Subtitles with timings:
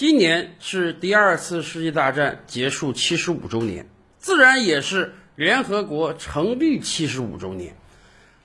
[0.00, 3.86] 今年是第二次世界大战结束七十五周年，
[4.16, 7.76] 自然也是联合国成立七十五周年。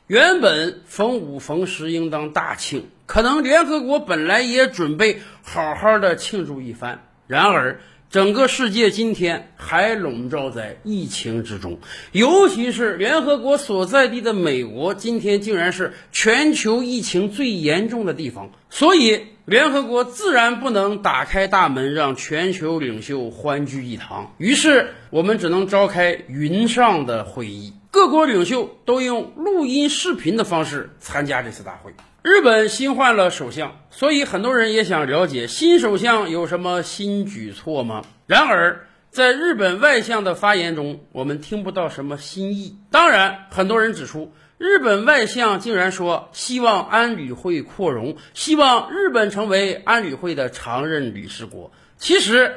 [0.07, 7.79] 原本逢五逢十应当大庆，可能联合国本来也准备好好的庆祝一番，然而。
[8.15, 11.79] 整个世界今天还笼罩在疫情之中，
[12.13, 18.51] 尤其是联合国所在地的美国，今天竟然是全球疫情最严重的地方。
[18.70, 24.34] 所以，联合国自然不能打开大门让全球领袖欢聚一堂。
[24.37, 31.93] 于是，我们只能召开云上的会议，各国领袖都用录音视频的方式参加这次大会。
[32.25, 38.03] 日本新换了首相，所以很多人也想了解新首相有什么新举措吗？
[38.25, 42.79] 然而，在日本外相的发言中，我们听不到什么新意。
[42.89, 51.71] 当然，很多人指出，日本外相竟然说希望安理会扩容，希望日本成为安理会的常任理事国。
[51.99, 52.55] 其实，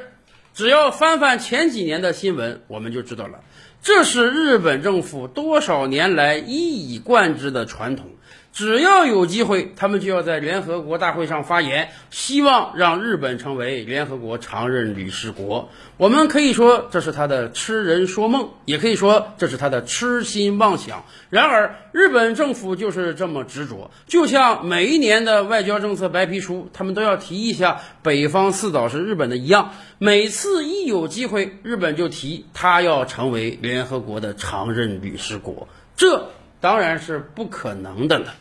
[0.55, 3.41] 只要翻翻前几年的新闻，我们就知道了，
[3.83, 8.07] 这是日本政府多少年来一以贯之的传统。
[8.51, 15.69] 只要有机会，他们就要在联合国大会上发言，希望让日本成为联合国常任理事国。
[15.97, 21.05] 我们可以说这是他的痴人说梦，也可以说这是他的痴心妄想。
[21.29, 29.71] 然而，日本政府就是这么执着，就像每一年的外交政策白皮书，他们都要提一下北方四岛是日本的一样。
[29.99, 35.69] 每次一有机会，日本就提他要成为联合国的常任理事国。
[35.95, 36.25] 这。
[36.59, 38.35] 当然是不可能的了。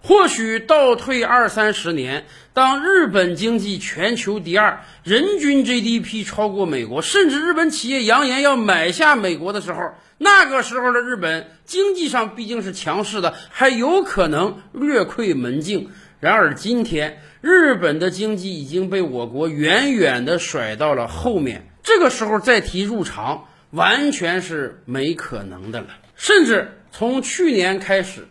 [0.00, 15.90] 或许倒退二三十年，当日本经济全球第二，人均 GDP 超过美国，甚至日本企业扬言要买下美国的时候，那个时候的日本经济上毕竟是强势的，还有可能略窥门径。
[16.20, 26.74] 然而今天，日本的经济已经被我国远远的甩到了后面，这个时候再提入场，完全是没可能的了，甚至。
[26.90, 28.26] 从去年开始，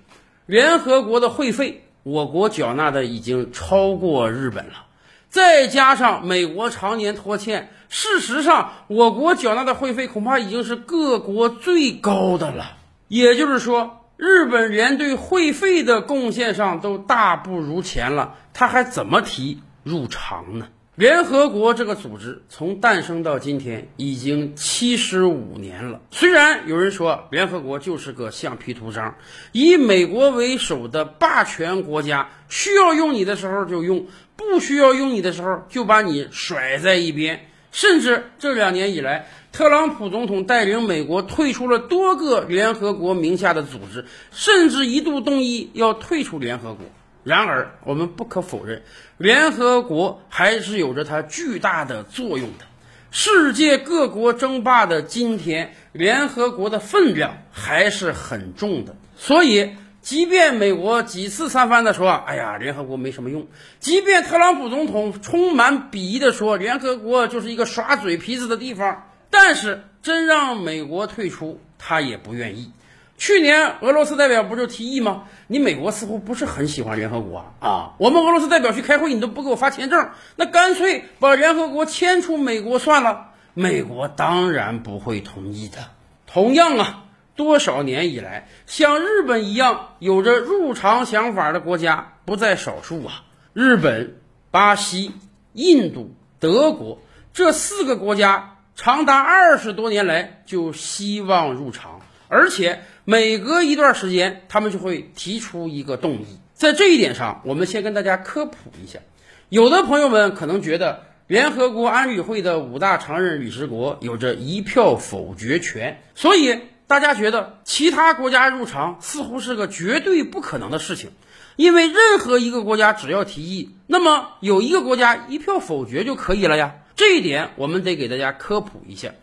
[0.47, 4.87] 联合国的会费，我国缴纳的已经超过日本了。
[5.29, 12.75] 再加上美国常年拖欠，事实上，我国缴纳的会费恐怕已经是各国最高的了。
[13.07, 20.67] 也就是说，日本连对会费的贡献上都大不如前了，他还怎么提入常呢？
[20.97, 26.01] 联合国这个组织从诞生到今天已经七十五年了。
[26.09, 29.15] 虽然有人说联合国就是个橡皮图章，
[29.51, 37.45] 以美国为首的霸权国家，需要用你的时候就用，不需要用你的时候就把你甩在一边。
[37.71, 46.87] 甚至这两年以来，特朗普总统带领美国退出了多个联合国名下的组织，甚至一度动议要退出联合国。
[47.27, 48.83] 然而，我们不可否认，
[49.17, 52.65] 联合国还是有着它巨大的作用的。
[53.11, 58.95] 世界各国争霸的今天，联合国的分量还是很重的。
[59.17, 63.47] 所以，即便美国几次三番的说：“哎呀，联合国没什么用。”
[63.81, 72.71] 即便特朗普总统充满鄙夷的说：“联合国就是一个耍嘴皮子的地方。”但是，真让美国退出，他也不愿意。
[73.17, 75.23] 去年俄罗斯代表不就提议吗？
[75.47, 77.95] 你美国似乎不是很喜欢联合国啊！
[77.97, 83.31] 我们俄罗斯代表去开会，你都不给我发签证，那干脆把联合国迁出美国算了。
[83.55, 85.79] 美国当然不会同意的。
[86.27, 87.05] 同样啊，
[87.35, 93.23] 多少年以来，像日本一样有着入常想法的国家不在少数啊。
[93.51, 94.17] 日本、
[94.51, 95.11] 巴西、
[95.53, 96.99] 印度、德国
[97.33, 102.83] 这四个国家长达二十多年来就希望入常，而且。
[103.09, 106.25] 每隔一段时间，他们就会提出一个动议。
[106.53, 108.99] 在这一点上，我们先跟大家科普一下。
[109.47, 121.11] 有的朋友们可能觉得，联合国安理会的五大常任理事国有着一票否决权，所以大家觉得其他国家入场似乎是个绝对不可能的事情。
[121.55, 126.75] 因为任何一个国家只要提议，那么有一个国家一票否决就可以了呀。
[126.97, 129.13] 这一点我们得给大家科普一下。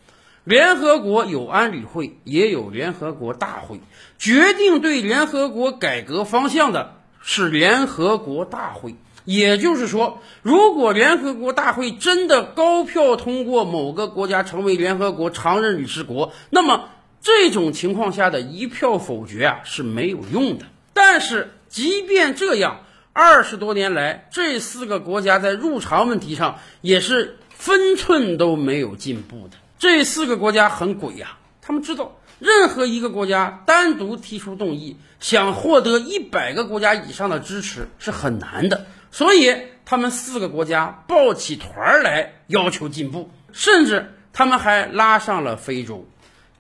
[0.45, 3.81] 联合国有安理会，也有联合国大会。
[4.19, 8.95] 决定对联合国改革方向的是联合国大会。
[9.25, 16.91] 也就是说，如果联合国大会真的高票通过某个国家成为联合国常任理事国，那么
[17.23, 20.67] 这种情况下的一票否决啊是没有用的。
[20.93, 22.83] 但是，即便这样，
[23.15, 29.57] 二十多年来，这四个国家在入常问题上也是分寸都没有进步的。
[29.79, 39.55] 这四个国家很鬼呀，他们知道任何一个国家单独提出动议，想获得一百个国家以上的支持是很难的，所以
[39.85, 46.07] 他们四个国家抱起团儿来要求进步，甚至他们还拉上了非洲。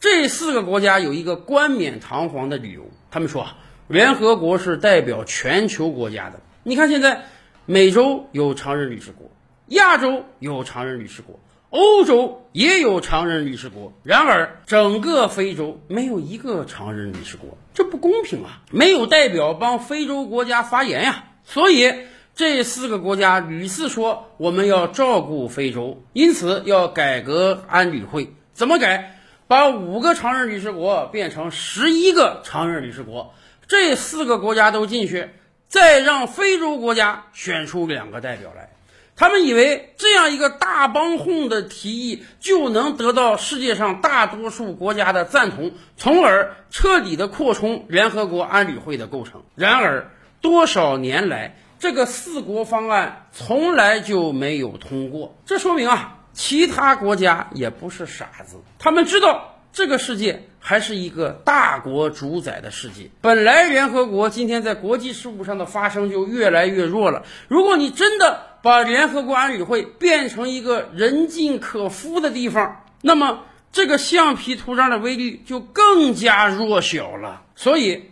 [0.00, 3.46] 这四个国家有一个冠冕堂皇的理由，他们说
[3.88, 6.40] 联合国是代表全球国家的。
[6.62, 7.24] 你看现在，
[7.64, 9.30] 美洲有常任理事国，
[9.68, 11.40] 亚洲有常任理事国。
[11.74, 18.62] 欧洲也有常任理事国，然而整个非洲没有一个常任理事国，这不公平啊！
[18.70, 21.24] 没有代表帮非洲国家发言呀。
[21.42, 21.92] 所以
[22.36, 28.32] 这四个国家屡次说我们要照顾非洲，因此要改革安理会。
[28.52, 29.18] 怎么改？
[29.48, 33.34] 把五个常任理事国变成十一个常任理事国，
[33.66, 35.28] 这四个国家都进去，
[35.66, 38.70] 再让非洲国家选出两个代表来。
[39.16, 49.44] 他们以为这样一个大帮哄的提议就能得到世界上大多数国家的赞同，从而彻底的扩充联合国安理会的构成。
[49.54, 55.36] 然而，多少年来，这个四国方案从来就没有通过。
[55.46, 63.10] 这说明啊，其他国家也不是傻子，他们知道这个世界还是一个大国主宰的世界。
[63.20, 67.22] 本来联合国今天在国际事务上的发声就越来越弱了。
[67.46, 77.42] 如果你真的，把联合国安理会变成一个人尽可夫的地方，那么这个橡皮图章的威力就更加弱小了。
[77.56, 78.04] 所以，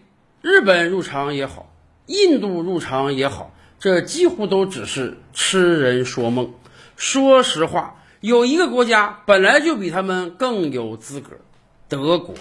[0.42, 1.72] 日本入场也好，
[2.04, 6.52] 印度入场也好，这几乎都只是痴人说梦。
[6.96, 11.30] 说实话，有一个国家本来就比他们更有资格，
[11.88, 12.34] 德国。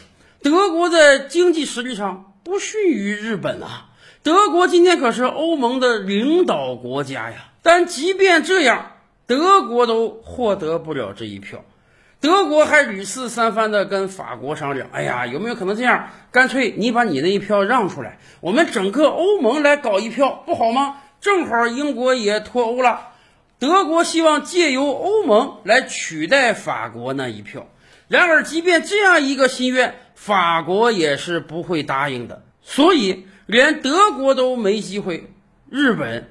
[0.44, 3.86] 德国在经济实力上不逊于日本啊。
[4.22, 7.46] 德国今天可是欧盟的领导国家呀。
[7.64, 8.94] 但即便这样，
[9.28, 11.64] 德国都获得不了这一票。
[12.20, 16.10] 德国还屡次三番的跟法国商量：“哎呀，有没有可能这样？
[16.32, 20.98] 干脆你把你那一票让出来，我们整个欧盟来搞一票，不好吗？
[21.20, 23.10] 正好英国也脱欧了。
[23.58, 27.68] 德国希望借由欧盟来取代法国那一票。
[28.08, 32.44] 然而，即便这样一个心愿，法国也是不会答应的。
[32.62, 35.30] 所以，连德国都没机会，
[35.70, 36.28] 日本。”